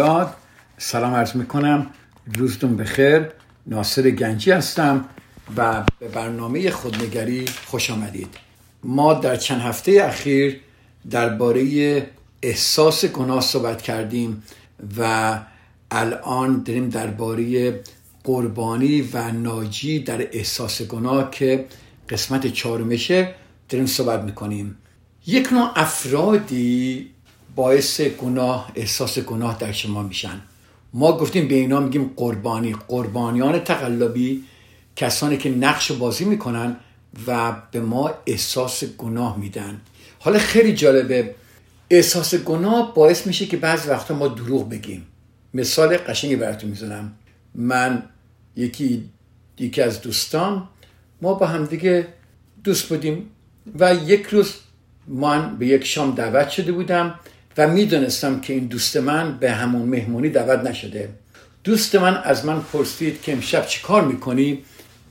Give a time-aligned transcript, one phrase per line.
[0.00, 0.34] بامداد
[0.78, 1.86] سلام عرض می‌کنم.
[2.36, 3.26] روزتون بخیر.
[3.66, 5.04] ناصر گنجی هستم
[5.56, 8.34] و به برنامه خودنگری خوش آمدید.
[8.84, 10.60] ما در چند هفته اخیر
[11.10, 12.06] درباره
[12.42, 14.42] احساس گناه صحبت کردیم
[14.98, 15.38] و
[15.90, 17.80] الان داریم درباره
[18.24, 21.66] قربانی و ناجی در احساس گناه که
[22.08, 23.34] قسمت چهارمشه
[23.68, 24.76] داریم صحبت می‌کنیم.
[25.26, 27.10] یک نوع افرادی
[27.60, 30.40] باعث گناه احساس گناه در شما میشن.
[30.92, 32.76] ما گفتیم به اینا میگیم قربانی.
[32.88, 34.44] قربانیان تقلبی
[34.96, 36.76] کسانی که نقش بازی می‌کنن
[37.26, 39.80] و به ما احساس گناه میدن.
[40.18, 41.34] حالا خیلی جالبه.
[41.90, 45.06] احساس گناه باعث میشه که بعضی وقتا ما دروغ بگیم.
[45.54, 47.12] مثال قشنگی براتون می‌زنم.
[47.54, 48.02] من
[48.56, 49.04] یکی
[49.58, 50.68] یکی از دوستان
[51.22, 52.08] ما با همدیگه
[52.64, 53.30] دوست بودیم
[53.78, 54.54] و یک روز
[55.08, 57.14] من به یک شام دعوت شده بودم.
[57.56, 61.08] و می‌دونستم که این دوست من به همون مهمونی دعوت نشده.
[61.64, 64.58] دوست من از من پرسید که امشب چی کار می‌کنی؟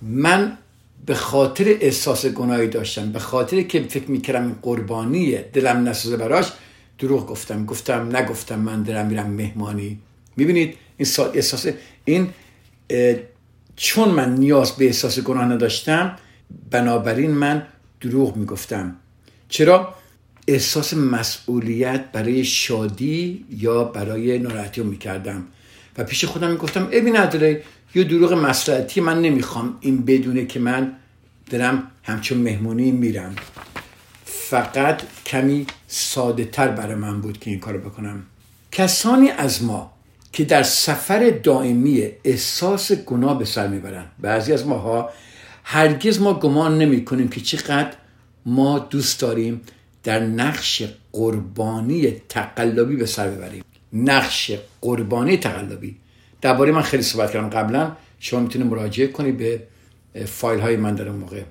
[0.02, 0.58] من
[1.06, 6.52] به خاطر احساس گناهی داشتم به خاطر که فکر می‌کردم قربانیه دلم نسوزه براش
[7.00, 7.66] دروغ گفتم.
[7.66, 10.00] گفتم نگفتم من دارم میرم مهمانی.
[10.38, 11.68] می‌بینید این احساس
[12.06, 12.30] این
[13.76, 16.16] چون من نیاز به احساس گناه نداشتم
[16.72, 17.64] بنابراین من
[18.02, 18.96] دروغ می‌گفتم.
[19.50, 19.96] چرا؟
[20.50, 25.46] احساس مسئولیت برای شادی یا برای ناراحتی رو می‌کردم.
[25.98, 27.64] و پیش خودم می‌گفتم ابی نداره
[27.96, 29.78] یه دروغ مسئولیتی من نمی‌خوام.
[29.80, 30.94] این بدونه که من
[31.50, 33.36] دارم همچون مهمونی میرم.
[34.26, 38.24] فقط کمی ساده تر برای من بود که این کارو بکنم.
[38.72, 39.92] کسانی از ما
[40.32, 44.06] که در سفر دائمی احساس گناه به سر می‌برن.
[44.20, 45.10] بعضی از ماها
[45.64, 47.92] هرگز ما گمان نمی کنیم که چقدر
[48.46, 49.62] ما دوست داریم
[50.04, 53.64] در نقش قربانی تقلبی به سر ببریم.
[53.94, 54.52] نقش
[54.82, 55.96] قربانی تقلبی.
[56.42, 57.92] درباره من خیلی صحبت کردم قبلا.
[58.20, 59.62] شما می‌تونید مراجعه کنید به
[60.26, 61.42] فایل های من در اون موقع.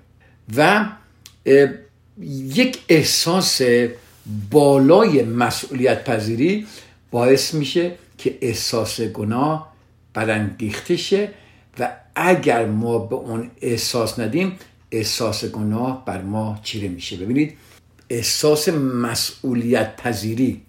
[0.57, 0.87] و
[2.27, 3.63] یک احساس
[4.51, 6.67] بالای مسئولیت پذیری
[7.11, 9.73] باعث میشه که احساس گناه
[10.15, 11.29] برانگیخته شه
[11.79, 14.59] و اگر ما به اون احساس ندیم
[14.93, 17.17] احساس گناه بر ما چیره میشه.
[17.17, 17.57] ببینید
[18.11, 20.63] احساس مسئولیت پذیری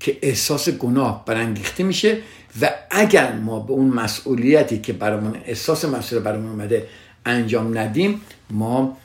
[0.00, 2.18] که احساس گناه برانگیخته میشه
[2.60, 6.88] و اگر ما به اون مسئولیتی که برامون احساس مسئولیت برامون اومده
[7.26, 8.20] انجام ندیم
[8.50, 8.96] ما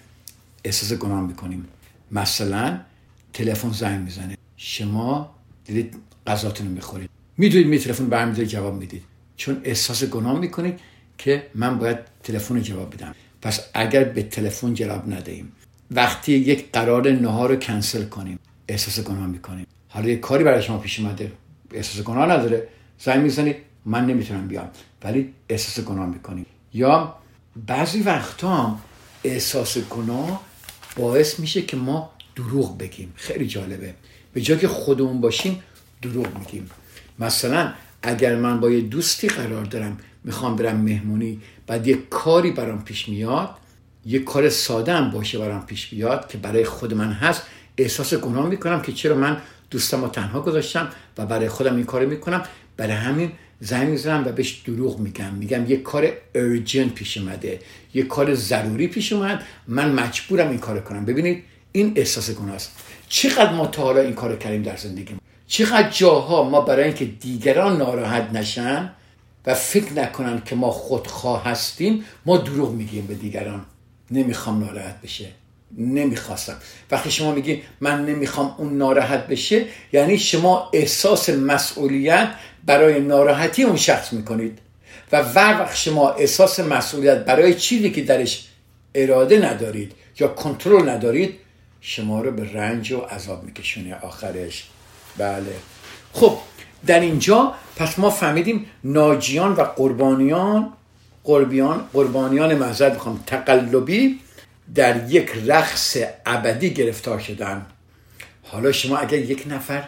[0.64, 1.68] احساس گناه می‌کنیم.
[2.12, 2.80] مثلا
[3.34, 4.38] تلفن زنگ می‌زنه.
[4.58, 5.96] شما دیدید
[6.28, 7.09] غذاتون می‌خورید.
[7.38, 9.04] می‌دونید می تلفن برمیدارید جواب می‌دید
[9.38, 10.80] چون احساس گناه می‌کنید
[11.18, 13.16] که من باید تلفن جواب بدم.
[13.42, 15.52] پس اگر به تلفن جواب ندهیم
[15.92, 19.68] وقتی یک قرار نهار رو کنسل کنیم احساس گناه می‌کنیم.
[19.90, 21.31] حالا یک کاری برای شما پیش اومده
[21.72, 22.68] احساس گناه نداره.
[23.00, 23.56] زنگ می‌زنید
[23.86, 24.70] من نمی‌تونم بیام.
[25.03, 26.46] ولی احساس گناه می‌کنیم.
[26.74, 27.16] یا
[27.68, 28.80] بعضی وقتا
[29.24, 30.42] احساس گناه
[30.96, 33.14] باعث میشه که ما دروغ بگیم.
[33.16, 33.94] خیلی جالبه.
[34.34, 35.64] به جای که خودمون باشیم
[36.02, 36.69] دروغ میگیم.
[37.19, 42.84] مثلا اگر من با یه دوستی قرار دارم می‌خوام برم مهمونی بعد یه کاری برام
[42.84, 43.50] پیش میاد
[44.07, 47.41] یه کار ساده هم باشه برام پیش بیاد که برای خود من هست.
[47.78, 49.38] احساس گناه می‌کنم که چرا من
[49.72, 52.44] دوستم رو تنها گذاشتم و برای خودم این کار می‌کنم.
[52.78, 55.33] برای همین زنگ می‌زنم و بهش دروغ میگم.
[55.33, 57.59] میگم یه کار ارجنت پیش اومده.
[57.94, 59.44] یه کار ضروری پیش اومد.
[59.68, 61.06] من مجبورم این کار کنم.
[61.06, 62.71] ببینید این احساس گناه است.
[63.10, 65.15] چقدر ما تا حالا این کار کردیم در زندگی
[65.48, 68.89] چقدر جاها ما برای اینکه دیگران ناراحت نشن
[69.45, 73.65] و فکر نکنن که ما خودخواه هستیم ما دروغ میگیم به دیگران.
[74.12, 75.25] نمی‌خوام ناراحت بشه.
[75.77, 76.57] نمی‌خواستم.
[76.92, 82.30] وقتی شما میگی من نمی‌خوام اون ناراحت بشه یعنی شما احساس مسئولیت
[82.65, 84.59] برای ناراحتی اون شخص می‌کنید.
[85.12, 88.48] و وقت شما احساس مسئولیت برای چیزی که درش
[88.95, 91.36] اراده ندارید یا کنترل ندارید
[91.81, 93.95] شما رو به رنج و عذاب میکشونه.
[93.95, 94.68] آخرش.
[95.18, 95.56] بله.
[96.13, 96.38] خب
[96.86, 100.74] در اینجا پس ما فهمیدیم ناجیان و قربانیان
[101.27, 103.24] قربیان قربانیان معذرت می‌خوام.
[103.27, 104.19] تقلبی
[104.75, 107.65] در یک رقص ابدی گرفتار شدن.
[108.44, 109.88] حالا شما اگر یک نفر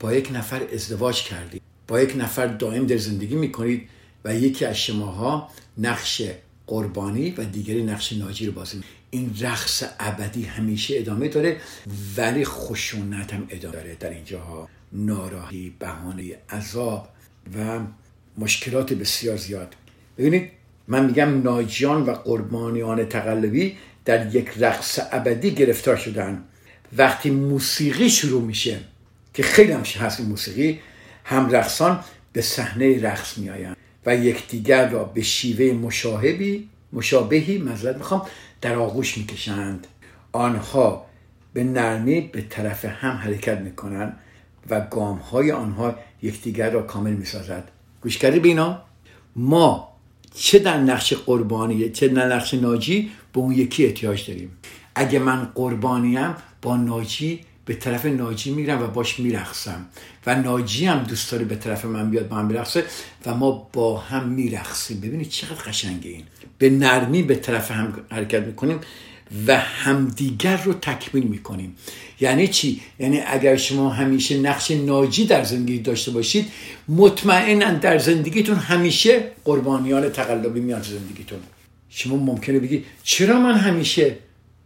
[0.00, 3.88] با یک نفر ازدواج کردید با یک نفر دائم در زندگی می‌کنید
[4.24, 6.22] و یکی از شماها نقش
[6.66, 8.80] قربانی و دیگری نقش ناجی رو بازی
[9.10, 11.56] این رقص ابدی همیشه ادامه داره
[12.16, 14.68] ولی خشونت هم ادامه داره در اینجاها.
[14.92, 17.08] ناراحی بهانه عذاب
[17.56, 17.80] و
[18.38, 19.74] مشکلات بسیار زیاد.
[20.18, 20.57] ببینید
[20.88, 26.44] من میگم ناجیان و قربانیان تقلبی در یک رقص ابدی گرفتار شدن.
[26.96, 28.80] وقتی موسیقی شروع میشه
[29.34, 30.80] که خیلی هم هست موسیقی
[31.24, 33.76] هم رقصان به صحنه رقص میآیند
[34.06, 38.22] و یکدیگر را به شیوه مشابهی مشابهی مزلت می‌خوام
[38.60, 39.86] در آغوش می‌کشند.
[40.32, 41.06] آنها
[41.52, 44.20] به نرمی به طرف هم حرکت می‌کنند
[44.70, 47.68] و گام های آنها یکدیگر را کامل می‌سازد.
[48.02, 48.82] گوش کردی بینا؟
[49.36, 49.87] ما
[50.40, 54.50] چه در نقش قربانی چه در نقش ناجی به اون یکی احتیاج داریم.
[54.94, 59.86] اگه من قربانیم با ناجی به طرف ناجی میرم و باش میرخصم
[60.26, 62.84] و ناجی هم دوست داره به طرف من بیاد با هم میرخصه
[63.26, 66.24] و ما با هم میرخصیم ببینید چقدر قشنگه این.
[66.58, 68.80] به نرمی به طرف هم حرکت می‌کنیم.
[69.46, 71.76] و همدیگر رو تکمیل می‌کنیم.
[72.20, 76.46] یعنی چی؟ یعنی اگر شما همیشه نقش ناجی در زندگی داشته باشید
[76.88, 81.38] مطمئنا در زندگیتون همیشه قربانیان تقلبی میاد زندگیتون.
[81.90, 84.16] شما ممکنه بگی چرا من همیشه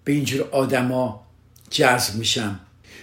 [0.04, 1.26] به اینجور آدما
[1.70, 2.60] جذب میشم؟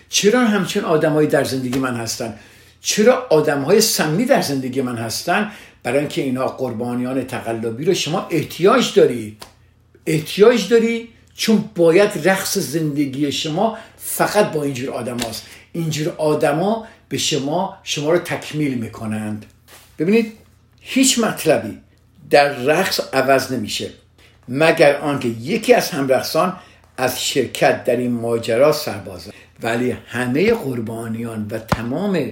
[0.10, 2.36] چرا همچون آدمایی در زندگی من هستن؟
[2.82, 5.52] چرا آدم های سمی در زندگی من هستن؟
[5.84, 9.38] برای اینکه اینا قربانیان تقلبی رو شما احتیاج داری.
[10.06, 11.10] احتیاج داری
[11.40, 15.46] چون باید رقص زندگی شما فقط با اینجور آدم هاست.
[15.74, 19.46] اینجور آدما به شما شما رو تکمیل می‌کنند.
[20.00, 20.34] ببینید
[20.82, 21.78] هیچ مطلبی
[22.30, 23.90] در رقص عوض نمیشه.
[24.48, 26.56] مگر آنکه یکی از همرقصان
[26.98, 29.32] از شرکت در این ماجرا سربازه
[29.64, 32.32] ولی همه قربانیان و تمام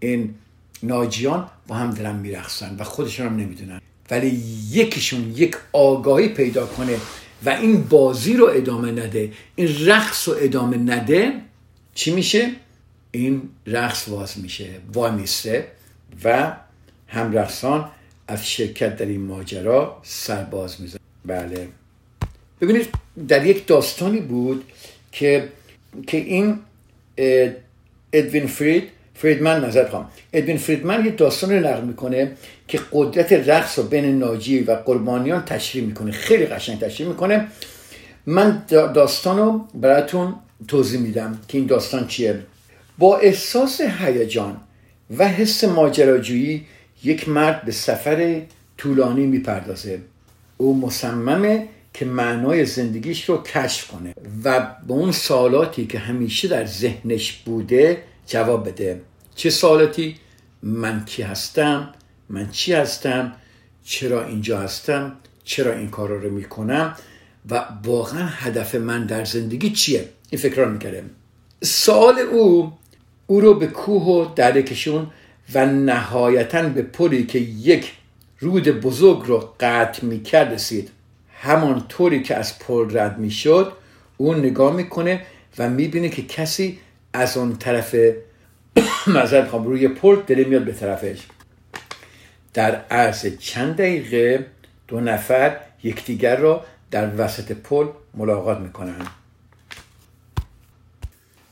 [0.00, 0.34] این
[0.82, 3.80] ناجیان با هم دارن میرخصن و خودشون هم نمی‌دونن.
[4.10, 6.96] ولی یکیشون یک آگاهی پیدا کنه
[7.44, 11.32] و این بازی رو ادامه نده این رقص رو ادامه نده
[11.94, 12.50] چی میشه؟
[13.10, 15.68] این رقص واز میشه وای میسته
[16.24, 16.56] و
[17.06, 17.90] همرقصان
[18.28, 21.68] از شرکت در این ماجرا سرباز میزن بله
[22.60, 22.88] ببینید
[23.28, 24.64] در یک داستانی بود
[25.12, 25.48] که
[26.06, 26.58] که این
[28.12, 28.88] ادوین فرید
[29.22, 30.08] فریدمن نظر خواهم.
[30.32, 32.32] ادوین فریدمن یه داستان رو نقل می‌کنه
[32.68, 36.12] که قدرت رقص رو بین ناجی و قربانیان تشریح می‌کنه.
[36.12, 37.48] خیلی قشنگ تشریح می‌کنه.
[38.26, 40.34] من داستان رو براتون
[40.68, 42.38] توضیح میدم که این داستان چیه.
[42.98, 44.56] با احساس هیجان
[45.18, 46.66] و حس ماجراجویی
[47.04, 48.40] یک مرد به سفر
[48.76, 49.98] طولانی می‌پردازه.
[50.56, 54.14] او مصممه که معنای زندگیش رو کشف کنه
[54.44, 59.00] و به اون سوالاتی که همیشه در ذهنش بوده جواب بده.
[59.38, 60.16] چه سوالاتی؟
[60.62, 61.88] من کی هستم؟
[62.28, 63.32] من چی هستم؟
[63.84, 66.96] چرا اینجا هستم؟ چرا این کار رو می‌کنم؟
[67.50, 71.04] و واقعا هدف من در زندگی چیه؟ این فکر رو می‌کرده
[71.62, 72.72] سوال او
[73.26, 75.10] او رو به کوه و دره کشون
[75.54, 77.92] و نهایتا به پلی که یک
[78.40, 80.90] رود بزرگ رو قطع می‌کرد رسید.
[81.40, 83.72] همان طوری که از پل رد می‌شد
[84.16, 85.26] اون نگاه می‌کنه
[85.58, 86.78] و می‌بینه که کسی
[87.12, 87.94] از اون طرف
[89.08, 91.22] مذهب خواهم روی پل داره میاد به طرفش.
[92.54, 94.46] در عرض چند دقیقه
[94.88, 99.06] دو نفر یکدیگر را در وسط پل ملاقات می‌کنن.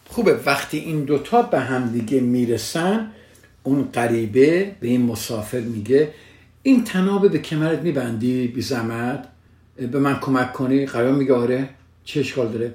[0.08, 3.10] خوبه وقتی این دوتا به هم دیگه می‌رسن
[3.62, 6.12] اون غریبه به این مسافر میگه
[6.62, 9.28] این تنابه به کمرت میبندی بی زحمت؟
[9.76, 11.68] به من کمک کنی؟ قرار میگه آره.
[12.04, 12.74] چه اشکال داره؟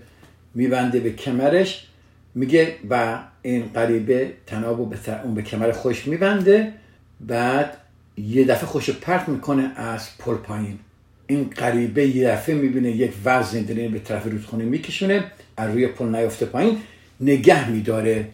[0.55, 1.87] میبنده به کمرش
[2.35, 6.73] میگه و این قریبه تناب به اون به کمر خوش میبنده
[7.21, 7.77] بعد
[8.17, 10.79] یه دفعه خوش پرت می‌کنه از پل پایین.
[11.27, 15.23] این قریبه یه دفعه می‌بینه یک وزن داره به طرف رودخونه میکشونه
[15.57, 16.77] از روی پل نیفته پایین.
[17.19, 18.27] نگه میداره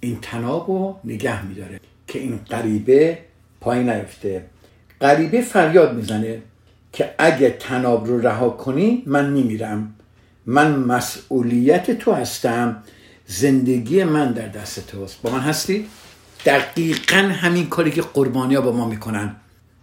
[0.00, 3.18] این تناب رو نگه میداره که این قریبه
[3.60, 4.44] پایین نیفته
[5.00, 6.42] قریبه فریاد می‌زنه
[6.92, 9.94] که اگه تناب رو رها کنی من میمیرم.
[10.46, 12.82] من مسئولیت تو هستم.
[13.30, 15.22] زندگی من در دست توست.
[15.22, 15.86] با من هستی؟
[16.44, 19.36] دقیقا همین کاری که قربانی ها با ما می‌کنن.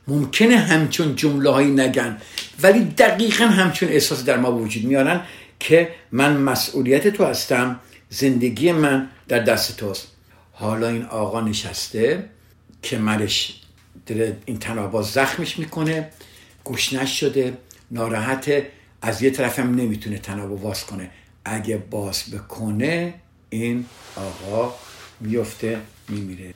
[0.08, 2.18] ممکنه همچون جمله هایی نگن
[2.62, 5.22] ولی دقیقا همچون احساس در ما وجود میارن
[5.60, 10.08] که من مسئولیت تو هستم زندگی من در دست توست.
[10.52, 12.30] حالا این آقا نشسته
[12.82, 13.62] که مرش
[14.46, 16.10] این تنابا زخمش می‌کنه
[16.66, 17.58] گشنش شده
[17.92, 18.64] ناراحت
[19.02, 21.10] از یه طرف هم نمی‌تونه تناب باز کنه.
[21.46, 23.14] اگه باز بکنه
[23.50, 23.86] این
[24.16, 24.76] آقا
[25.20, 26.54] میفته میمیره.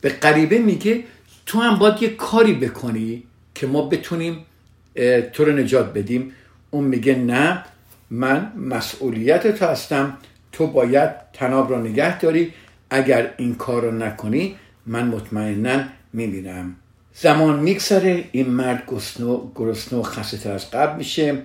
[0.00, 1.04] به غریبه میگه
[1.46, 3.22] تو هم باید یه کاری بکنی
[3.54, 4.44] که ما بتونیم
[5.32, 6.32] تو رو نجات بدیم.
[6.70, 7.64] اون میگه نه
[8.10, 10.16] من مسئولیت تو هستم
[10.52, 12.52] تو باید تناب را نگه داری.
[12.90, 14.56] اگر این کار رو نکنی
[14.86, 16.76] من مطمئنا می‌بینم
[17.14, 18.82] زمان میگذره این مرد
[19.54, 21.42] گرسنه و خسته تر از قبل میشه.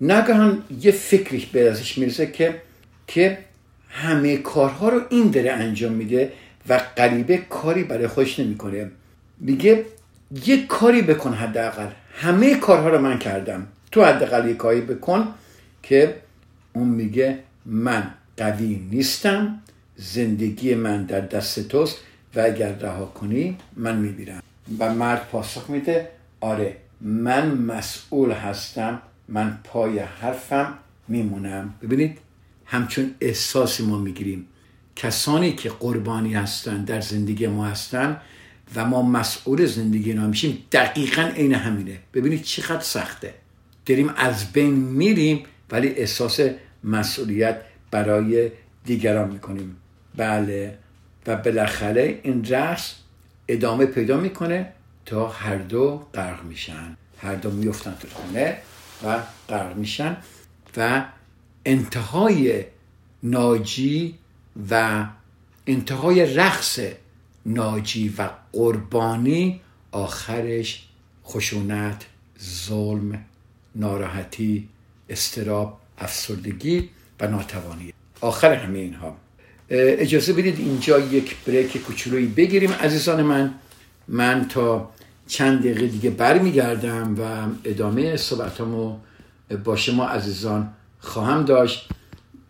[0.00, 2.62] نگهان یه فکری به ازش می‌رسه که
[3.06, 3.38] که
[3.92, 6.32] همه کارها رو این داره انجام میده
[6.68, 8.90] و غریبه کاری برای خودش نمی‌کنه.
[9.38, 9.84] میگه
[10.46, 11.86] یه کاری بکن حداقل.
[12.14, 13.66] همه کارها رو من کردم.
[13.92, 15.28] تو حداقل یه کاری بکن
[15.82, 16.14] که
[16.72, 19.58] اون میگه من قوی نیستم
[19.96, 21.98] زندگی من در دست توست
[22.34, 24.42] و اگر رها کنی من میبیرم
[24.78, 26.08] و مرد پاسخ میده
[26.40, 30.74] آره من مسئول هستم من پای حرفم
[31.08, 31.74] میمونم.
[31.82, 32.18] ببینید
[32.72, 34.46] همچون احساسی ما می‌گیریم.
[34.96, 38.20] کسانی که قربانی هستن در زندگی ما هستن
[38.74, 41.98] و ما مسئول زندگی اینا میشیم دقیقا عین همینه.
[42.14, 43.34] ببینید چقدر سخته.
[43.86, 46.40] داریم از بین میریم ولی احساس
[46.84, 47.60] مسئولیت
[47.90, 48.50] برای
[48.84, 49.76] دیگران می‌کنیم.
[50.16, 50.78] بله.
[51.26, 52.94] و بالاخره این رقص
[53.48, 54.72] ادامه پیدا می‌کنه
[55.06, 56.96] تا هر دو غرق میشن.
[57.18, 58.58] هر دو میفتن تو خونه
[59.04, 60.16] و غرق میشن.
[60.76, 61.04] و
[61.64, 62.64] انتهای
[63.22, 64.14] ناجی
[64.70, 65.06] و
[65.66, 66.78] انتهای رقص
[67.46, 69.60] ناجی و قربانی
[69.92, 70.88] آخرش
[71.26, 72.06] خشونت
[72.42, 73.24] ظلم
[73.74, 74.68] ناراحتی
[75.08, 76.88] استراب افسردگی
[77.20, 77.92] و ناتوانی.
[78.20, 79.16] آخر همه اینها.
[79.70, 82.72] اجازه بدید اینجا یک بریک کوچولویی بگیریم.
[82.72, 83.54] عزیزان من
[84.08, 84.90] من تا
[85.26, 88.96] چند دقیقه دیگه برمیگردم و ادامه صحبتامو
[89.64, 91.88] با شما عزیزان خواهم داشت.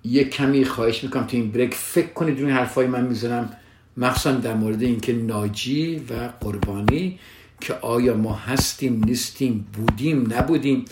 [0.04, 3.50] یک کمی خواهش می‌کنم تو این بریک فکر کنید روی حرفای من می‌زنم.
[3.96, 7.18] مخصوصا در مورد اینکه ناجی و قربانی
[7.60, 10.84] که آیا ما هستیم نیستیم بودیم نبودیم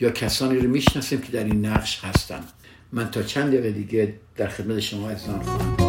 [0.00, 2.40] یا کسانی رو می‌شناسیم که در این نقش هستن.
[2.92, 5.85] من تا چند دقیقه دیگه در خدمت شما عزیزان خواهم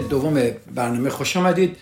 [0.00, 1.76] دوم برنامه خوش آمدید.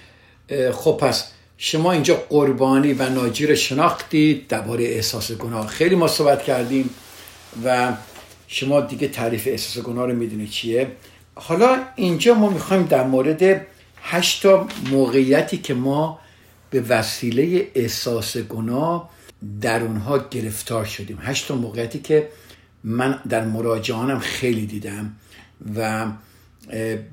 [0.73, 1.25] خب پس
[1.59, 5.67] شما اینجا قربانی و ناجی رو شناختید درباره احساس گناه.
[5.67, 6.91] خیلی ما صحبت کردیم
[7.65, 7.93] و
[8.49, 10.87] شما دیگه تعریف احساس گناه رو می‌دونید چیه.
[11.35, 13.67] حالا اینجا ما می‌خوایم در مورد
[14.03, 16.19] هشتا موقعیتی که ما
[16.71, 19.11] به وسیله احساس گناه
[19.61, 21.19] در اونها گرفتار شدیم.
[21.23, 22.29] هشتا موقعیتی که
[22.85, 25.17] من در مراجعانم خیلی دیدم
[25.77, 26.07] و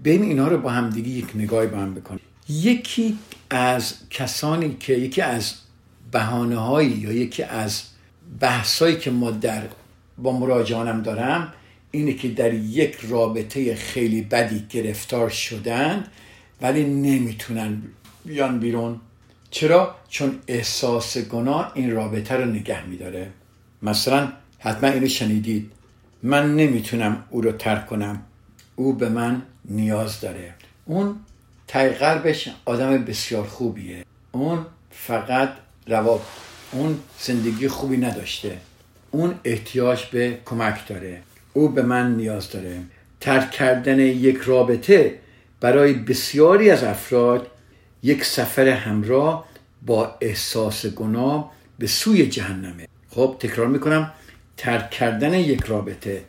[0.03, 2.21] بین اینا رو با هم دیگه یک نگاهی با هم بکنیم.
[2.49, 3.17] یکی
[3.49, 5.53] از کسانی که یکی از
[6.11, 7.83] بهانه هایی یا یکی از
[8.39, 9.61] بحثایی که ما در
[10.17, 11.53] با مراجعانم دارم
[11.91, 16.03] اینه که در یک رابطه خیلی بدی گرفتار شدن
[16.61, 17.81] ولی نمی‌تونن
[18.25, 18.99] بیان بیرون.
[19.51, 23.29] چرا؟ چون احساس گناه این رابطه رو نگه میداره.
[23.81, 25.71] مثلا حتما اینو شنیدید.
[26.23, 28.21] من نمی‌تونم او رو ترک کنم.
[28.75, 30.53] او به من نیاز داره.
[30.85, 31.15] اون
[31.67, 34.05] تای قلبش آدم بسیار خوبیه.
[34.31, 35.49] اون فقط
[35.87, 36.25] رواب
[36.71, 38.57] اون زندگی خوبی نداشته.
[39.11, 41.21] اون احتیاج به کمک داره.
[41.53, 42.79] او به من نیاز داره.
[43.19, 45.19] ترک کردن یک رابطه
[45.59, 47.47] برای بسیاری از افراد
[48.03, 49.45] یک سفر همراه
[49.85, 52.87] با احساس گناه به سوی جهنمه.
[53.09, 54.11] خب تکرار می‌کنم
[54.57, 56.23] ترک کردن یک رابطه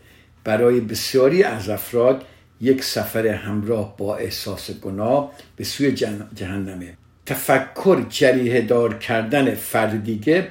[0.45, 2.25] برای بسیاری از افراد
[2.61, 5.93] یک سفر همراه با احساس گناه به سوی
[6.35, 6.97] جهنمه.
[7.27, 10.49] تفکر جریه دار کردن فرد دیگه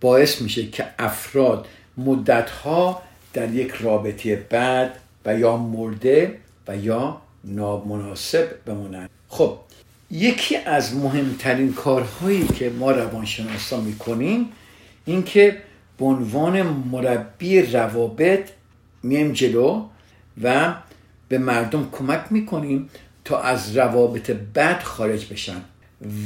[0.00, 1.66] باعث میشه که افراد
[1.96, 4.90] مدتها در یک رابطه بد
[5.24, 9.08] و یا مرده و یا نامناسب بمونن.
[9.28, 9.58] خب
[10.10, 14.48] یکی از مهمترین کارهایی که ما روانشناسا می‌کنیم
[15.04, 15.58] این که
[15.98, 18.50] به عنوان مربی روابط
[19.02, 19.84] میم جلو
[20.42, 20.74] و
[21.32, 22.90] به مردم کمک می‌کنیم
[23.24, 25.60] تا از روابط بد خارج بشن.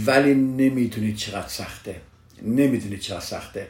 [0.07, 2.01] ولی نمی‌دونید چقدر سخته.
[2.43, 3.67] نمی‌دونید چقدر سخته.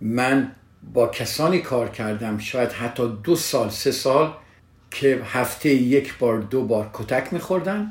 [0.00, 0.52] من
[0.94, 4.32] با کسانی کار کردم شاید حتی دو سال سه سال
[4.90, 7.90] که هفته یک بار دو بار کتک میخوردن.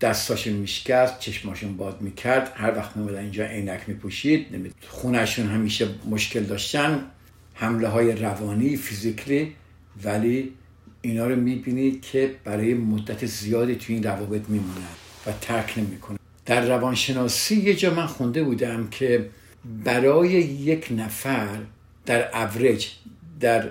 [0.00, 2.52] دستاشون میشکست چشماشون باد می‌کرد.
[2.54, 4.46] هر وقت میمدن اینجا عینک میپوشید
[4.88, 7.04] خونشون همیشه مشکل داشتن.
[7.54, 9.54] حمله های روانی فیزیکلی
[10.04, 10.52] ولی
[11.04, 14.94] اینا رو می‌بینید که برای مدت زیادی توی این روابط میمونن
[15.26, 16.18] و ترک نمی‌کنن.
[16.46, 19.30] در روانشناسی یه جا من خونده بودم که
[19.84, 21.58] برای یک نفر
[22.06, 22.86] در اوریج
[23.40, 23.68] در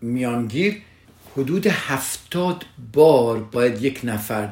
[0.00, 0.76] میانگیر
[1.36, 4.48] حدود هفتاد بار باید یک نفر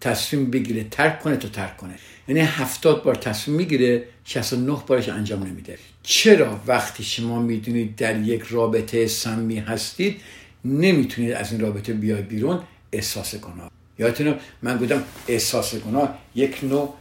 [0.00, 1.94] تصمیم بگیره ترک کنه تا ترک کنه.
[2.28, 5.78] یعنی هفتاد بار تصمیم می‌گیره 69 بارش انجام نمیده.
[6.02, 10.20] چرا وقتی شما می‌دونید در یک رابطه سمی هستید
[10.64, 12.60] نمی‌تونید از این رابطه بیاید بیرون
[12.92, 13.70] احساس گناه.
[13.98, 16.94] یادتونه من گفتم احساس گناه یک نوع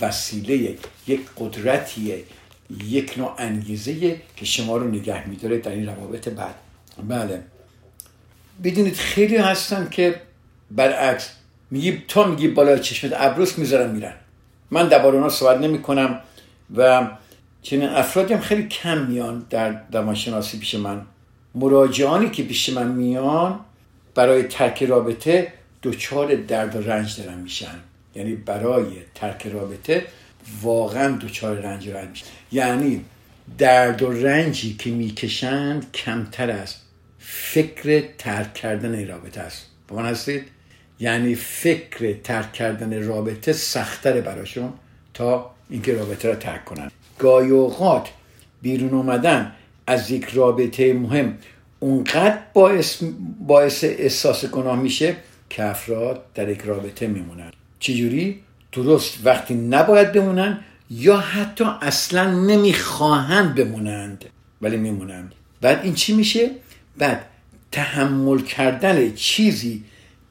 [0.00, 0.76] وسیله
[1.06, 2.24] یک قدرتیه
[2.84, 6.54] یک نوع انگیزه که شما رو نگه میداره در این روابط بعد.
[7.08, 7.42] بله.
[8.64, 10.20] بدونید خیلی هستن که
[10.70, 11.30] برعکس
[11.70, 14.14] میگی تا میگی بالا چشمت ابروس می‌ذارن میرن.
[14.70, 16.20] من درباره اونا صحبت نمی کنم
[16.76, 17.10] و
[17.62, 21.02] چنین افرادی هم خیلی کم میان در روانشناسی پیش من.
[21.54, 23.60] مراجعانی که پیش من میان
[24.14, 25.52] برای ترک رابطه
[25.82, 27.74] دچار درد و رنج دارن میشن.
[28.14, 30.06] یعنی برای ترک رابطه
[30.62, 32.24] واقعا دچار رنج و رنج.
[32.52, 33.04] یعنی
[33.58, 36.74] درد و رنجی که می‌کشند کمتر از
[37.18, 39.66] فکر ترک کردن رابطه است.
[39.88, 40.44] با من هستید؟
[41.00, 44.72] یعنی فکر ترک کردن رابطه سختره براشون
[45.14, 46.90] تا اینکه رابطه را ترک کنن.
[47.18, 48.08] گاهی اوقات
[48.62, 49.52] بیرون اومدن
[49.90, 51.38] از یک رابطه مهم.
[51.80, 53.02] اونقدر باعث,
[53.40, 55.16] باعث احساس گناه میشه
[55.50, 57.50] که افراد در یک رابطه میمونن.
[57.80, 58.40] چجوری؟
[58.72, 64.24] درست وقتی نباید بمونن یا حتی اصلا نمی‌خواهند بمونند
[64.62, 65.34] ولی میمونند.
[65.60, 66.50] بعد این چی میشه؟
[66.98, 67.26] بعد
[67.72, 69.84] تحمل کردن چیزی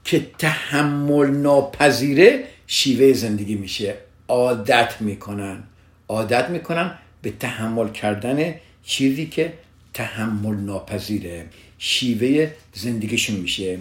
[0.03, 3.95] که تحمل ناپذیره شیوه زندگی میشه.
[4.27, 5.63] عادت می‌کنن.
[6.07, 6.91] عادت می‌کنن
[7.21, 9.53] به تحمل کردن چیزی که
[9.93, 11.45] تحمل ناپذیره
[11.77, 13.77] شیوه زندگیشون میشه.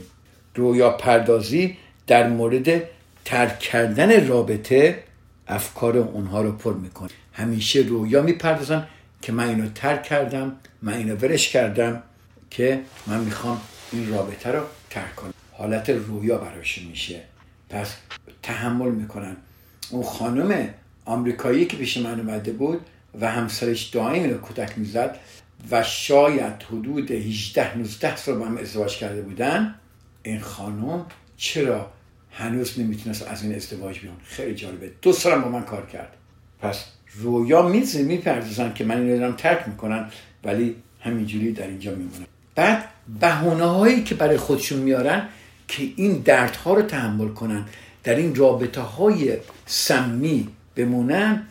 [0.54, 2.82] رویا پردازی در مورد
[3.24, 5.02] ترک کردن رابطه
[5.48, 7.11] افکار اونها رو پر می‌کنه.
[7.32, 8.87] همیشه رویا می‌پردازن
[9.22, 12.02] که من اینو ترک کردم من اینو ورش کردم
[12.50, 13.61] که من می‌خوام
[13.92, 15.34] این رابطه رو ترک کنم.
[15.52, 17.20] حالت رویا براشون میشه.
[17.70, 17.96] پس
[18.42, 19.37] تحمل می‌کنن.
[19.90, 20.68] اون خانم
[21.04, 22.80] آمریکایی که پیش من اومده بود
[23.20, 25.18] و همسرش دائم رو کتک می‌زد
[25.70, 29.74] و شاید حدود 18 19 سال با هم ازدواج کرده بودن.
[30.22, 31.90] این خانم چرا
[32.30, 34.92] هنوز نمی‌تونست از این ازدواج بیان خیلی جالبه.
[35.02, 36.16] دو سال با من کار کرد.
[36.60, 40.10] پس رویا میزه می‌پردازن که من این ترک می‌کنن
[40.44, 42.84] ولی همینجوری در اینجا میمونن بعد
[43.20, 45.28] بهونه هایی که برای خودشون میارن
[45.68, 47.64] که این دردها رو تحمل کنن
[48.04, 51.42] در این رابطه های سمی بمونن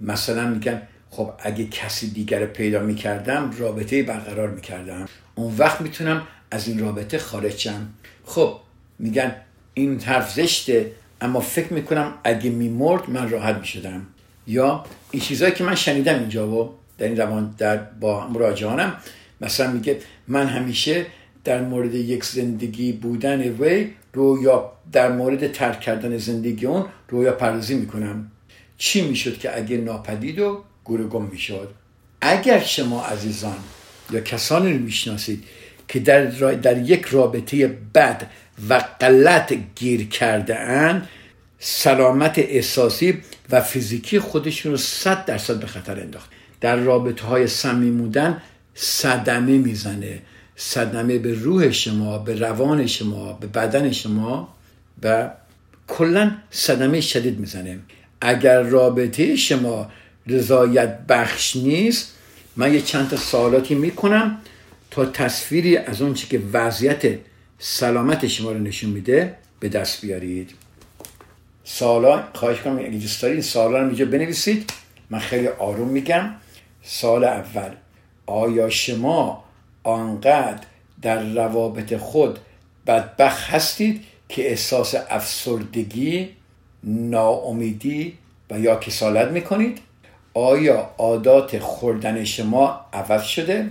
[0.00, 5.08] مثلا میگن خب اگه کسی دیگر پیدا می‌کردم رابطه برقرار می‌کردم.
[5.34, 7.88] اون وقت می‌تونم از این رابطه خارج شم.
[8.24, 8.56] خب
[8.98, 9.34] میگن
[9.74, 14.06] این حرف زشته اما فکر می‌کنم اگه میمرد من راحت می‌شدم.
[14.46, 18.96] یا این چیزهایی که من شنیدم اینجا و در این روان در با مراجعانم
[19.40, 21.06] مثلا میگه من همیشه
[21.44, 27.74] در مورد یک زندگی بودن وی رویا در مورد ترک کردن زندگی اون رویا پردازی
[27.74, 28.30] می‌کنم.
[28.78, 30.64] چی می‌شد که اگه ناپدید و
[30.98, 31.68] گم می‌شد.
[32.20, 33.56] اگر شما عزیزان
[34.10, 35.44] یا کسانی رو می‌شناسید
[35.88, 36.24] که در,
[36.54, 38.26] در یک رابطه بد
[38.68, 41.08] و غلط گیر کرده اند
[41.58, 43.18] سلامت احساسی
[43.50, 46.30] و فیزیکی خودشون رو صد درصد به خطر انداخت.
[46.60, 48.42] در رابطه های سمیمودن
[48.74, 50.22] صدمه می‌زنه.
[50.56, 54.54] صدمه به روح شما به روان شما به بدن شما
[55.02, 55.30] و
[55.88, 57.78] کلا صدمه شدید می‌زنه.
[58.20, 59.90] اگر رابطه شما
[60.26, 62.14] رضایت بخش نیست
[62.56, 64.38] من یه چند تا سوالاتی می‌کنم
[64.90, 67.18] تا تصویری از اون که وضعیت
[67.58, 70.50] سلامت شما رو نشون میده به دست بیارید.
[71.64, 74.72] سالا خواهش کنم اگه دوست دارید سالا رو اینجا بنویسید.
[75.10, 76.30] من خیلی آروم میگم.
[76.82, 77.70] سال اول
[78.26, 79.44] آیا شما
[79.82, 80.60] آنقدر
[81.02, 82.38] در روابط خود
[82.86, 86.28] بدبخت هستید که احساس افسردگی
[86.84, 88.18] ناامیدی
[88.50, 89.78] و یا کسالت می‌کنید؟
[90.34, 93.70] آیا عادات خوردن شما عوض شده؟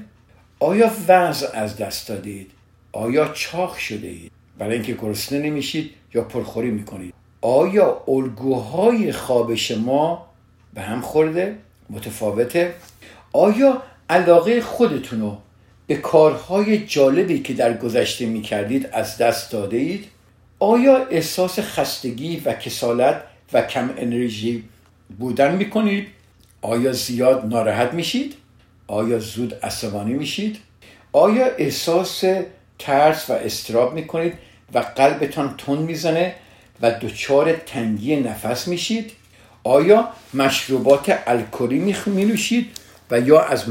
[0.60, 2.52] آیا وضع از دست دادید؟
[2.92, 7.14] آیا چاق شده اید؟ برای اینکه گرسنه نمیشید یا پرخوری می‌کنید.
[7.42, 10.28] آیا الگوهای خواب شما
[10.74, 11.58] به هم خورده؟
[11.90, 12.74] متفاوته.
[13.34, 15.38] آیا علاقه خودتون رو
[15.88, 20.06] به کارهای جالبی که در گذشته می‌کردید از دست داده اید؟
[20.60, 23.22] آیا احساس خستگی و کسالت
[23.54, 24.64] و کم انرژی
[25.20, 26.08] بودن می‌کنید؟
[26.62, 28.34] آیا زیاد ناراحت میشید؟
[28.88, 30.58] آیا زود عصبانی میشید؟
[31.12, 32.24] آیا احساس
[32.80, 34.34] ترس و استراب می‌کنید
[34.74, 36.36] و قلبتان تون می‌زنه
[36.82, 39.12] و دچار تنگی نفس میشید؟
[39.64, 42.68] آیا مشروبات الکلی می نوشید
[43.12, 43.64] و یا از,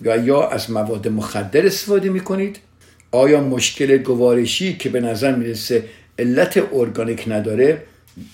[0.00, 2.58] یا, یا از مواد مخدر استفاده می‌کنید؟
[3.12, 5.84] آیا مشکل گوارشی که به نظر می‌رسه
[6.18, 7.82] علت ارگانیک نداره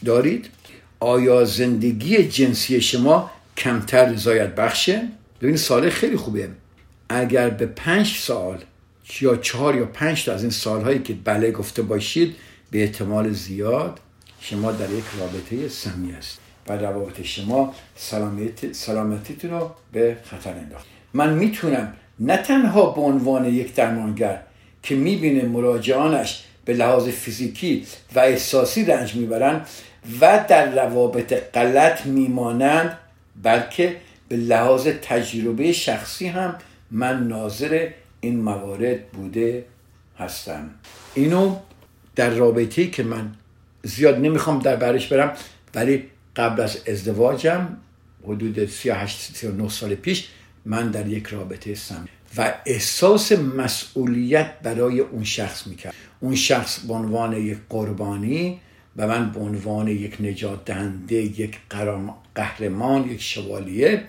[0.05, 0.47] دارید؟
[1.01, 5.09] آیا زندگی جنسی شما کمتر رضایت بخشه.
[5.41, 6.49] ببین سال خیلی خوبه
[7.09, 8.59] اگر به پنج سال
[9.21, 12.37] یا چهار یا پنج تا از این سالهایی که بله گفته باشید
[12.71, 14.01] به احتمال زیاد
[14.41, 16.39] شما در یک رابطه سمی است
[16.69, 20.87] و روابط شما سلامت سلامتیتون رو به خطر انداخت.
[21.15, 24.43] من می‌تونم نه تنها به عنوان یک درمانگر
[24.83, 29.61] که می‌بینه مراجعانش به لحاظ فیزیکی و احساسی رنج می‌برن
[30.21, 32.99] و در روابط غلط میمانند
[33.43, 33.97] بلکه
[34.29, 36.59] به لحاظ تجربه شخصی هم
[36.91, 37.89] من ناظر
[38.21, 39.65] این موارد بوده
[40.19, 40.71] هستم.
[41.15, 41.57] اینو
[42.17, 43.35] در رابطه که من
[43.83, 45.37] زیاد نمی‌خوام در برش برم
[45.75, 46.05] ولی
[46.37, 47.77] قبل از ازدواجم
[48.25, 50.29] حدود 38 39 سال پیش
[50.65, 52.09] من در یک رابطه هستم.
[52.37, 58.61] و احساس مسئولیت برای اون شخص می‌کرد اون شخص به عنوان یک قربانی
[58.97, 61.59] و من به عنوان یک نجات دهنده یک
[62.35, 64.05] قهرمان یک شوالیه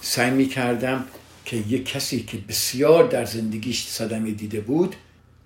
[0.00, 1.04] سعی می‌کردم
[1.44, 4.96] که یک کسی که بسیار در زندگیش صدمه دیده بود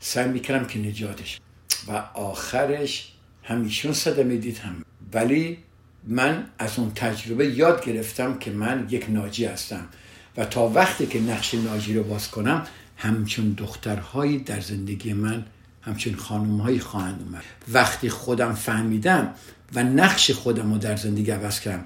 [0.00, 1.40] سعی می‌کردم که نجاتش.
[1.88, 5.58] و آخرش همیشون صدمه دید هم ولی
[6.04, 9.88] من از اون تجربه یاد گرفتم که من یک ناجی هستم
[10.36, 15.44] و تا وقتی که نقش ناجی رو باز کنم همچون دخترهایی در زندگی من
[15.88, 17.42] همچون خانمهایی خواهند اومد.
[17.72, 19.34] وقتی خودم فهمیدم
[19.74, 21.84] و نقش خودم رو در زندگی عوض کردم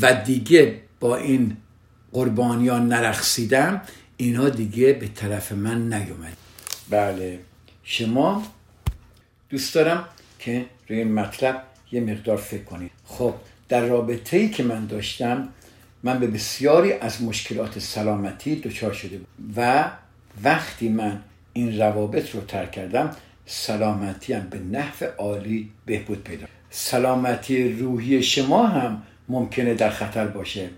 [0.00, 1.56] و دیگه با این
[2.12, 3.80] قربانیان نرخصیدم
[4.16, 6.36] اینا دیگه به طرف من نیومد.
[6.90, 7.40] بله
[7.84, 8.42] شما
[9.50, 10.04] دوست دارم
[10.38, 12.90] که روی این مطلب یه مقدار فکر کنید.
[13.04, 13.34] خب
[13.68, 15.48] در رابطه ای که من داشتم
[16.02, 19.20] من به بسیاری از مشکلات سلامتی دچار شده
[19.56, 19.90] و
[20.44, 21.20] وقتی من
[21.52, 23.16] این روابط رو ترک کردم
[23.52, 30.70] سلامتیم به نحو عالی بهبود پیدا سلامتی روحی شما هم ممکنه در خطر باشه.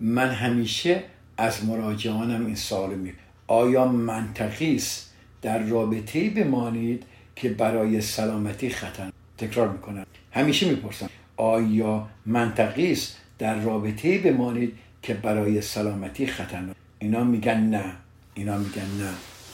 [0.00, 1.02] من همیشه
[1.36, 3.12] از مراجعانم این سوال می
[3.46, 5.12] آیا منطقی است
[5.42, 7.02] در رابطه بمانید
[7.36, 10.06] که برای سلامتی خطر؟ تکرار می‌کنم.
[10.32, 11.10] همیشه می‌پرسم.
[11.36, 17.92] آیا منطقی است در رابطه بمانید که برای سلامتی خطرناک اینا میگن نه.
[18.34, 19.10] اینا میگن نه.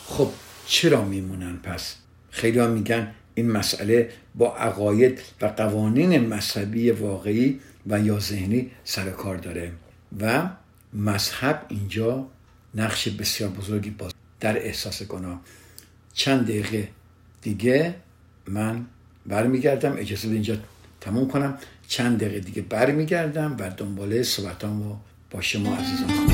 [0.06, 0.28] خب
[0.66, 2.03] چرا میمونن پس؟
[2.34, 9.10] خیلی ها میگن این مسئله با عقاید و قوانین مذهبی واقعی و یا ذهنی سر
[9.10, 9.72] کار داره.
[10.20, 10.48] و
[10.92, 12.26] مذهب اینجا
[12.74, 15.40] نقش بسیار بزرگی باز در احساس گناه
[16.14, 16.88] چند دقیقه
[17.42, 17.94] دیگه
[18.46, 18.86] من
[19.26, 19.96] برمیگردم.
[19.98, 20.56] اجازه اینجا
[21.00, 21.58] تموم کنم.
[21.88, 24.96] چند دقیقه دیگه برمیگردم و دنباله صحبتام رو
[25.30, 26.33] با شما عزیزان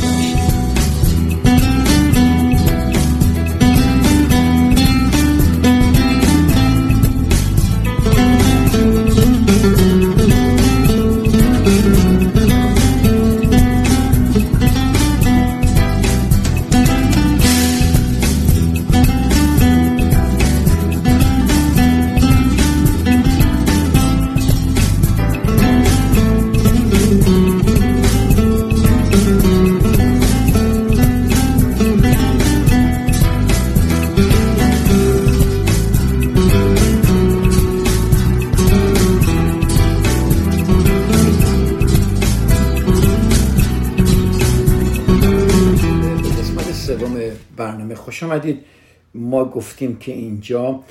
[49.81, 50.85] گفتیم که اینجا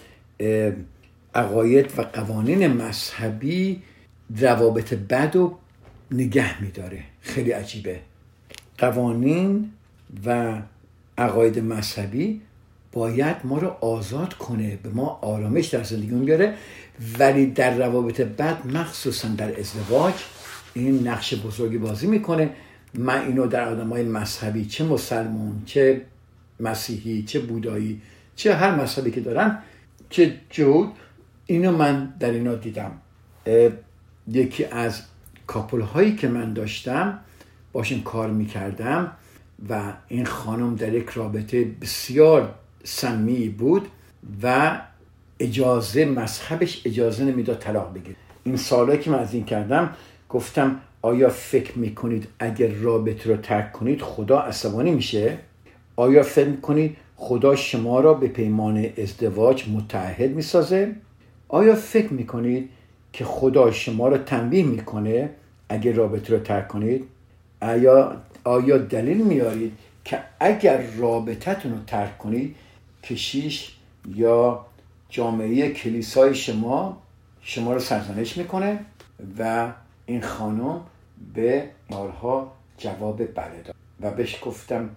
[1.36, 3.82] عقاید و قوانین مذهبی
[4.38, 5.58] روابط بد و
[6.12, 7.04] نگه میداره.
[7.21, 7.99] خیلی عجیبه.
[8.78, 9.71] قوانین
[10.25, 10.62] و
[11.17, 12.41] عقاید مذهبی
[12.91, 16.54] باید ما رو آزاد کنه به ما آرامش در زندگی بیاره.
[17.19, 20.13] ولی در روابط بد مخصوصا در ازدواج
[20.73, 22.49] این نقش بزرگی بازی می‌کنه.
[22.93, 26.02] من اینو در آدم های مذهبی چه مسلمون چه
[26.60, 28.02] مسیحی چه بودایی
[28.39, 29.58] چه هر مذهبی که دارن
[30.10, 30.91] چه جود
[31.45, 32.91] اینو من در اینا دیدم.
[34.28, 35.02] یکی از
[35.47, 37.19] کاپل هایی که من داشتم
[37.73, 39.12] باشون کار می‌کردم
[39.69, 43.88] و این خانم در یک رابطه بسیار سمی بود
[44.43, 44.80] و
[45.39, 49.95] اجازه مذهبش اجازه نمی‌داد طلاق بگیر این سالهایی که من از این کردم
[50.30, 55.38] گفتم آیا فکر می‌کنید اگر رابطه رو ترک کنید خدا عصبانی میشه؟
[55.95, 60.96] آیا فکر می‌کنید خدا شما را به پیمان ازدواج متعهد می‌سازه.
[61.48, 62.70] آیا فکر می‌کنید
[63.14, 65.30] که خدا شما را تنبیه می‌کنه
[65.70, 67.06] اگر رابطه رو ترک کنید؟
[67.62, 69.72] آیا, آیا دلیل میارید
[70.06, 72.56] که اگر رابطتون رو ترک کنید
[73.04, 73.76] کشیش
[74.16, 74.66] یا
[75.10, 77.02] جامعه کلیسای شما
[77.42, 78.80] شما رو سرزنش می‌کنه
[79.40, 79.72] و
[80.06, 80.82] این خانم
[81.34, 84.90] به سالها جواب بله داد و بهش گفتم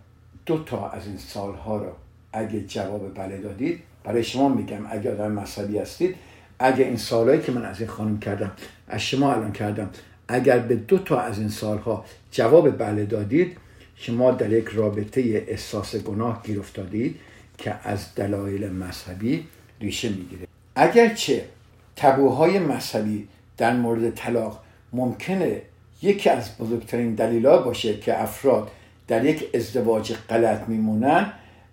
[0.46, 1.92] دو تا از این سالها رو
[2.32, 6.14] اگه جواب بله دادید برای شما میگم اگه آدم مذهبی هستید
[6.58, 8.52] اگه این سالهایی که من از این خانم کردم
[8.88, 9.90] از شما الان کردم
[10.28, 13.56] اگر به دو تا از این سالها جواب بله دادید
[13.96, 17.16] شما در یک رابطه احساس گناه گیر افتادید
[17.58, 19.46] که از دلایل مذهبی
[19.80, 21.44] ریشه می‌گیره اگرچه
[21.96, 24.60] تبوهای مذهبی در مورد طلاق
[24.92, 25.62] ممکنه
[26.02, 28.70] یکی از بزرگترین دلیلا باشه که افراد
[29.08, 31.32] در یک ازدواج غلط میمونن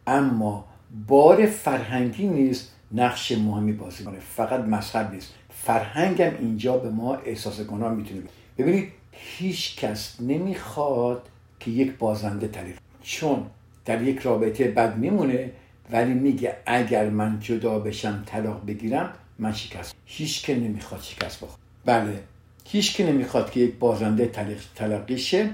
[0.10, 0.65] اما
[1.08, 5.34] بار فرهنگی نیست نقش مهمی بازی کنه فقط مذهب نیست.
[5.50, 8.22] فرهنگم اینجا به ما احساس گناه می‌تونه
[8.58, 11.22] ببینید هیچ کس نمی‌خواد
[11.60, 13.45] که یک بازنده طریق چون
[13.86, 15.52] در یک رابطه بد میمونه
[15.91, 19.95] ولی میگه اگر من جدا بشم طلاق بگیرم من شکست.
[20.06, 22.19] هیچ که نمی‌خواد شکست بخواد بله.
[22.65, 24.32] هیچ که نمی‌خواد که یک بازنده
[24.76, 25.50] تلقی شه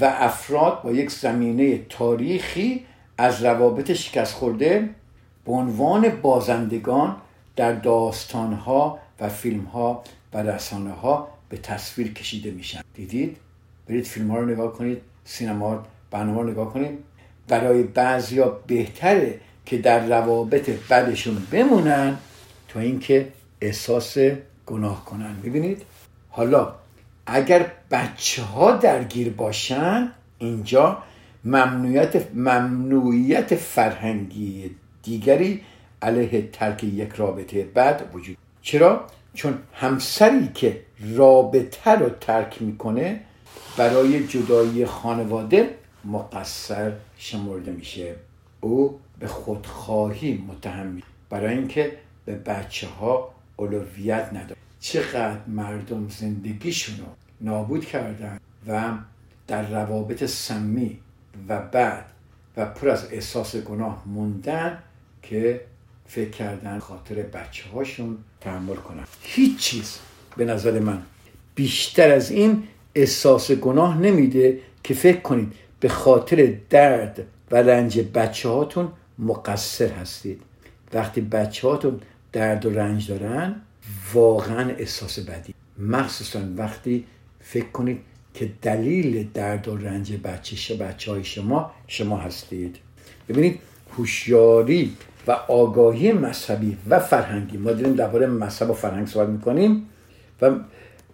[0.00, 2.84] و افراد با یک زمینه تاریخی
[3.18, 4.88] از روابط شکست خورده
[5.44, 7.16] به عنوان بازندگان
[7.56, 10.02] در داستانها و فیلمها
[10.32, 12.80] و رسانه ها به تصویر کشیده میشن.
[12.94, 13.36] دیدید؟
[13.88, 16.98] برید فیلم ها رو نگاه کنید سینما برنامه رو نگاه کنید.
[17.48, 22.16] برای بعضیا بهتره که در روابط بدشون بمونن
[22.68, 23.28] تا اینکه
[23.60, 24.18] احساس
[24.66, 25.40] گناه کنن.
[25.44, 25.82] ببینید
[26.30, 26.74] حالا
[27.26, 31.02] اگر بچه ها درگیر باشن اینجا
[31.44, 34.70] ممنوعیت, ممنوعیت فرهنگی
[35.02, 35.60] دیگری
[36.02, 40.80] علیه ترک یک رابطه بد وجود چرا؟ چون همسری که
[41.16, 43.20] رابطه رو ترک می‌کنه
[43.76, 45.74] برای جدایی خانواده
[46.04, 48.14] مقصر شمرده میشه
[48.60, 51.92] او به خودخواهی متهم برای اینکه
[52.24, 57.06] به بچه ها اولویت نداره چقدر مردم زندگیشونو
[57.40, 58.92] نابود کردن و
[59.46, 60.98] در روابط سمی
[61.48, 62.04] و بعد
[62.56, 64.78] و پر از احساس گناه موندن
[65.22, 65.60] که
[66.06, 69.04] فکر کردن خاطر بچه هاشون تحمل کنن.
[69.22, 69.98] هیچ چیز
[70.36, 71.02] به نظر من
[71.54, 72.62] بیشتر از این
[72.94, 80.42] احساس گناه نمیده که فکر کنید به خاطر درد و رنج بچه هاتون مقصر هستید.
[80.92, 82.00] وقتی بچه هاتون
[82.32, 83.60] درد و رنج دارن
[84.14, 85.54] واقعا احساس بدی.
[85.78, 87.04] مخصوصا وقتی
[87.40, 88.00] فکر کنید
[88.38, 92.76] که دلیل درد و رنج بچه بچه های شما شما هستید.
[93.28, 93.60] ببینید
[93.96, 94.96] هوشیاری
[95.26, 99.88] و آگاهی مذهبی و فرهنگی ما داریم درباره مذهب و فرهنگ صحبت می‌کنیم
[100.42, 100.50] و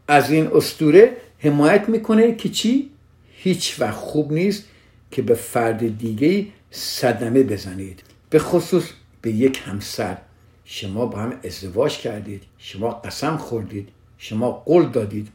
[0.09, 2.91] از این استوره حمایت می‌کنه که چی؟
[3.33, 4.65] هیچ وقت خوب نیست
[5.11, 8.03] که به فرد دیگه صدمه بزنید.
[8.31, 8.85] به خصوص
[9.23, 10.17] به یک همسر.
[10.65, 15.29] شما با هم ازدواج کردید شما قسم خوردید شما قول دادید.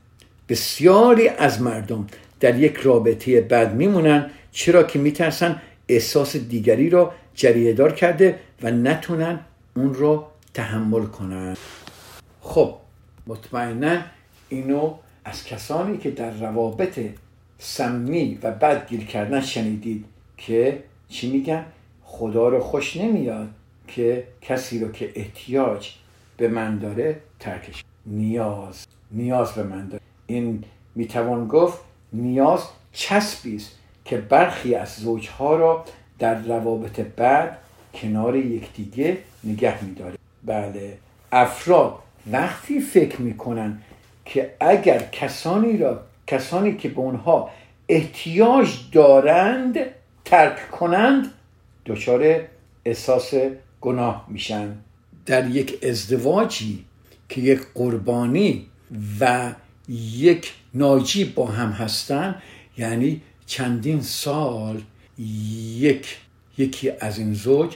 [0.49, 2.07] بسیاری از مردم
[2.39, 8.71] در یک رابطه بد میمونن چرا که میترسن احساس دیگری را جریه دار کرده و
[8.71, 9.39] نتونن
[9.75, 11.57] اون رو تحمل کنن.
[12.41, 12.75] خب
[13.27, 14.01] مطمئنا
[14.49, 14.93] اینو
[15.25, 16.99] از کسانی که در روابط
[17.59, 20.05] سمی و بد گیر کردن شنیدید
[20.38, 21.65] که چی میگن؟
[22.03, 23.49] خدا رو خوش نمیاد
[23.88, 25.89] که کسی رو که احتیاج
[26.38, 27.83] به من داره ترکش.
[28.05, 28.85] نیاز.
[29.12, 30.08] نیاز به من داره.
[30.29, 30.63] این
[30.95, 31.79] می‌توان گفت
[32.13, 32.61] نیاز
[32.93, 33.71] چسبی است
[34.05, 35.85] که برخی از زوجها را
[36.19, 37.57] در روابط بعد
[37.93, 40.97] کنار یکدیگه نگه میداره بله
[41.31, 41.93] افراد
[42.31, 43.81] وقتی فکر می‌کنن
[44.25, 47.49] که اگر کسانی را کسانی که به اونها
[47.89, 49.77] احتیاج دارند
[50.25, 51.31] ترک کنند
[51.85, 52.41] دچار
[52.85, 53.33] احساس
[53.81, 54.75] گناه میشن.
[55.25, 56.85] در یک ازدواجی
[57.29, 58.67] که یک قربانی
[59.19, 59.53] و
[59.89, 62.36] یک ناجی با هم هستن
[62.78, 64.82] یعنی چندین سال
[65.78, 66.17] یک
[66.58, 67.75] یکی از این زوج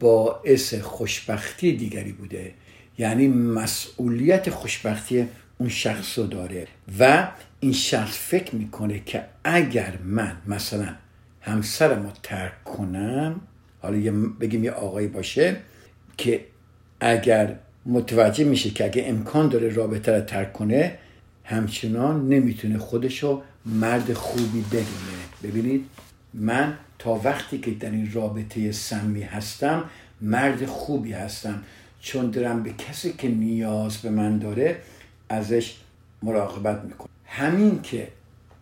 [0.00, 2.54] باعث خوشبختی دیگری بوده.
[2.98, 6.66] یعنی مسئولیت خوشبختی اون شخص رو داره.
[6.98, 7.28] و
[7.60, 10.88] این شخص فکر می‌کنه که اگر من مثلا
[11.40, 13.40] همسرم رو ترک کنم
[13.82, 15.56] حالا بگیم یه آقایی باشه
[16.16, 16.44] که
[17.00, 20.98] اگر متوجه میشه که اگه امکان داره رابطه رو ترک کنه
[21.44, 25.84] همچنان نمی‌تونه خودشو مرد خوبی بدونه ببینید
[26.34, 29.84] من تا وقتی که در این رابطه سمی هستم
[30.20, 31.62] مرد خوبی هستم.
[32.00, 34.76] چون دارم به کسی که نیاز به من داره
[35.28, 35.76] ازش
[36.22, 38.08] مراقبت می‌کنم همین که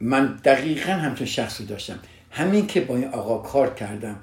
[0.00, 1.98] من دقیقا همچون شخصی داشتم.
[2.30, 4.16] همین که با این آقا کار کردم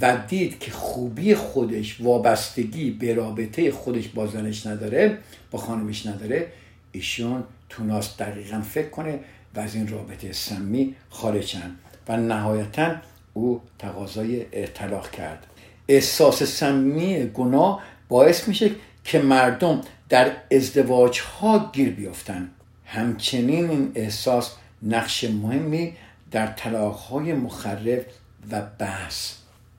[0.00, 5.18] و دید که خوبی خودش وابستگی به رابطه خودش با زنش نداره
[5.50, 6.46] با خانمش نداره
[6.92, 7.44] ایشون
[7.76, 9.20] توناست دقیقا فکر کنه
[9.54, 11.76] و از این رابطه سمی خارجن.
[12.08, 12.94] و نهایتا
[13.32, 15.46] او تقاضای طلاق کرد.
[15.88, 18.70] احساس سمی گناه باعث میشه
[19.04, 22.50] که مردم در ازدواج ها گیر بیافتن.
[22.86, 25.92] همچنین این احساس نقش مهمی
[26.30, 28.06] در طلاق های مخرب
[28.50, 29.32] و بحث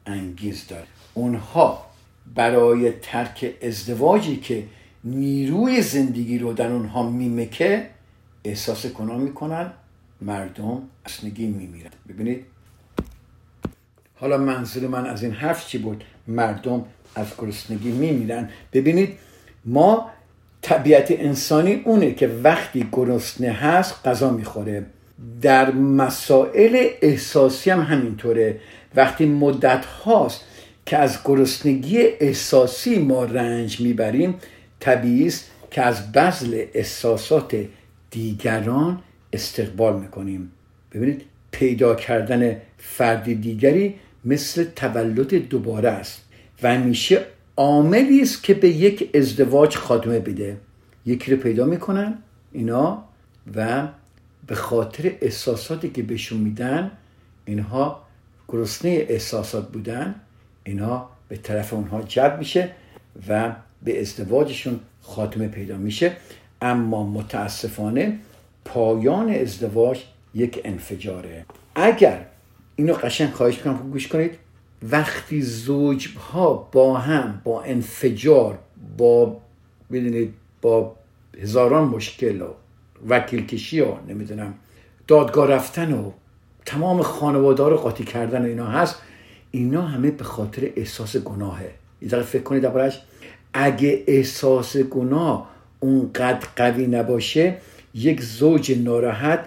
[0.06, 1.86] انگیز داره اونها
[2.36, 4.64] برای ترک ازدواجی که
[5.06, 7.88] نیروی زندگی رو در اونها میمکه
[8.44, 9.72] احساس گناه می‌کنن
[10.22, 11.92] مردم اسنگی میمیرن.
[12.10, 12.46] ببینید؟
[14.16, 18.50] حالا منظور من از این حرف چی بود؟ مردم از گرسنگی میمیرن.
[18.74, 19.10] ببینید
[19.66, 20.10] ما
[20.62, 24.86] طبیعت انسانی اونه که وقتی گرسنه هست غذا می‌خوره.
[25.42, 28.60] در مسائل احساسی هم همینطوره.
[28.96, 30.42] وقتی مدت هاست
[30.86, 34.36] که از گرسنگی احساسی ما رنج می‌بریم
[34.86, 37.66] طبیعی است که از بذل احساسات
[38.12, 39.00] دیگران
[39.34, 40.52] استقبال می‌کنیم.
[40.92, 41.22] ببینید
[41.52, 43.96] پیدا کردن فردی دیگری
[44.26, 46.22] مثل تولد دوباره است
[46.64, 47.26] و همیشه
[47.58, 50.58] عاملی است که به یک ازدواج خاتمه بده.
[51.06, 52.18] یکی رو پیدا می‌کنن
[52.52, 53.04] اینا
[53.56, 53.88] و
[54.48, 56.92] به خاطر احساساتی که بهشون میدن
[57.46, 58.02] اینها
[58.48, 60.16] گرسنه احساسات بودن
[60.64, 62.72] اینها به طرف اونها جلب میشه
[63.30, 66.12] و به ازدواجشون خاتمه پیدا میشه.
[66.62, 68.20] اما متاسفانه
[68.66, 71.46] پایان ازدواج یک انفجاره.
[71.76, 72.26] اگر
[72.76, 74.32] اینو قشنگ خواهش می‌کنم گوش کنید
[74.84, 78.60] وقتی زوج ها با هم با انفجار
[78.98, 79.38] با
[79.92, 80.96] بدونید با
[81.42, 82.48] هزاران مشکل و
[83.10, 84.54] وکیل کشی و نمی‌دونم
[85.08, 86.12] دادگاه رفتن و
[86.66, 88.96] تمام خانواده رو قاطی کردن و اینا هست
[89.52, 91.72] اینا همه به خاطر احساس گناهه.
[92.02, 93.02] یه فکر کنید دربارش.
[93.58, 97.58] اگه احساس گناه اونقدر قوی نباشه
[97.94, 99.40] یک زوج ناراحت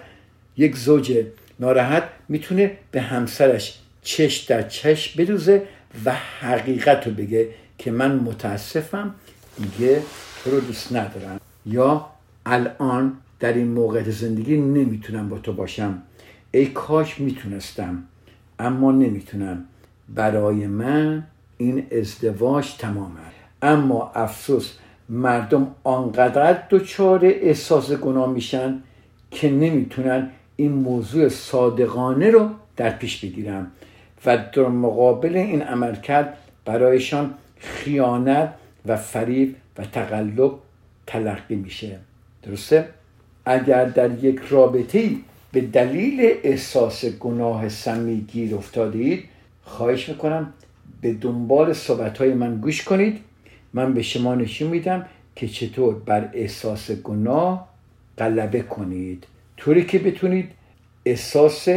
[0.57, 1.25] یک زوج
[1.59, 5.63] ناراحت می‌تونه به همسرش چش در چش بدوزه
[6.05, 9.15] و حقیقت رو بگه که من متاسفم
[9.57, 10.01] دیگه
[10.43, 11.39] تو رو دوست ندارم.
[11.65, 12.05] یا
[12.45, 16.01] الان در این موقع زندگی نمی‌تونم با تو باشم.
[16.51, 18.03] ای کاش می‌تونستم
[18.59, 19.65] اما نمی‌تونم.
[20.09, 21.23] برای من
[21.57, 24.73] این ازدواج تمامه اما افسوس
[25.09, 28.83] مردم آنقدر دچار احساس گناه میشن
[29.31, 33.67] که نمی‌تونن این موضوع صادقانه رو در پیش بگیرن
[34.25, 38.53] و در مقابل این عمل کرد برایشان خیانت
[38.85, 40.51] و فریب و تقلب
[41.07, 41.99] تلقی میشه
[42.43, 42.89] درسته؟
[43.45, 45.09] اگر در یک رابطه
[45.51, 49.23] به دلیل احساس گناه سمی گیر افتادید
[49.63, 50.53] خواهش می‌کنم
[51.01, 53.19] به دنبال صحبت های من گوش کنید
[53.73, 55.05] من به شما نشون میدم
[55.35, 57.69] که چطور بر احساس گناه
[58.17, 59.27] غلبه کنید.
[59.57, 60.51] طوری که بتونید
[61.05, 61.67] احساس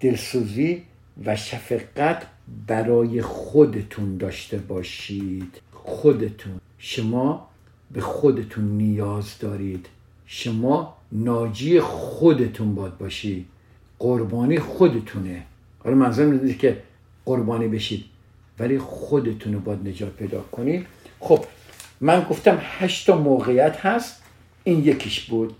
[0.00, 0.82] دلسوزی
[1.24, 2.26] و شفقت
[2.66, 5.60] برای خودتون داشته باشید.
[5.72, 6.60] خودتون.
[6.78, 7.48] شما
[7.90, 9.86] به خودتون نیاز دارید.
[10.26, 13.46] شما ناجی خودتون باد باشید.
[13.98, 15.42] قربانی خودتونه.
[15.78, 16.82] حالا منظور نیست که
[17.24, 18.04] قربانی بشید
[18.58, 20.86] ولی خودتون رو باید نجات پیدا کنید.
[21.20, 21.44] خب
[22.00, 24.22] من گفتم هشت موقعیت هست.
[24.64, 25.56] این یکیش بود.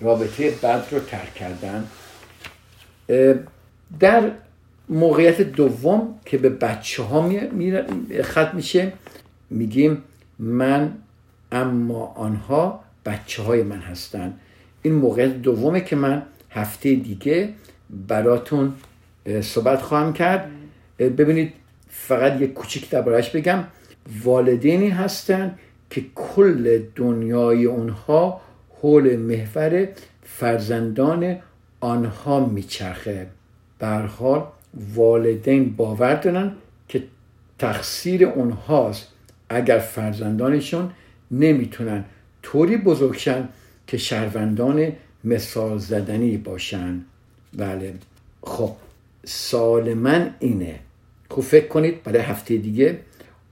[0.00, 1.86] رابطه بد رو ترک کردن.
[4.00, 4.30] در
[4.88, 7.30] موقعیت دوم که به بچه ها
[8.22, 8.92] خط میشه
[9.50, 10.02] میگیم
[10.38, 10.92] من
[11.52, 14.40] اما آنها بچه های من هستند
[14.82, 17.48] این موقع دومه که من هفته دیگه
[17.90, 18.74] براتون
[19.40, 20.50] صحبت خواهم کرد.
[20.98, 21.52] ببینید
[21.90, 23.64] فقط یک کوچیک دربارهش بگم.
[24.24, 25.58] والدینی هستن
[25.90, 28.40] که کل دنیای اونها
[28.80, 29.88] حول محور
[30.24, 31.36] فرزندان
[31.80, 33.26] آنها میچرخه.
[33.78, 34.44] بر حال
[34.94, 36.52] والدین باور دارن
[36.88, 37.02] که
[37.58, 39.08] تقصیر اونهاست.
[39.48, 40.90] اگر فرزندانشون
[41.30, 42.04] نمی‌تونن
[42.42, 43.48] طوری بزرگشن
[43.86, 44.92] که شهروندان
[45.24, 47.04] مثال زدنی باشن.
[47.56, 47.94] بله.
[48.42, 48.72] خب
[49.24, 50.78] سال من اینه.
[51.30, 52.98] خب فکر کنید برای هفته دیگه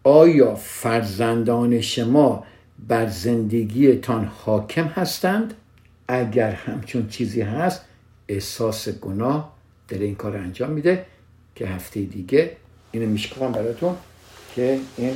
[0.04, 2.44] آیا فرزندان شما
[2.88, 5.54] بر زندگیتان حاکم هستند؟
[6.08, 7.84] اگر همچون چیزی هست
[8.28, 9.52] احساس گناه
[9.88, 11.06] در این کار انجام میده
[11.54, 12.56] که هفته دیگه
[12.92, 13.94] اینو میشکفم براتون
[14.54, 15.14] که این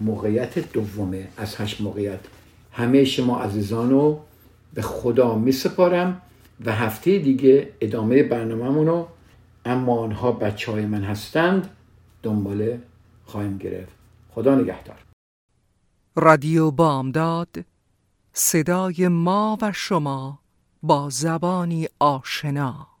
[0.00, 2.20] موقعیت دومه از هشت موقعیت.
[2.72, 4.20] همه شما عزیزان رو
[4.74, 6.22] به خدا میسپارم
[6.64, 9.08] و هفته دیگه ادامه برنامه رو
[9.64, 11.70] اما آنها بچه های من هستند
[12.22, 12.80] دنباله
[13.26, 13.97] خواهیم گرفت.
[14.38, 15.04] خدا نگهدار.
[16.16, 17.64] رادیو بامداد
[18.32, 20.38] صدای ما و شما
[20.82, 22.97] با زبانی آشنا.